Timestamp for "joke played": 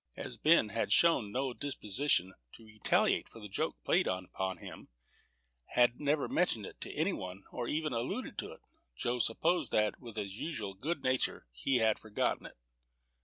3.47-4.07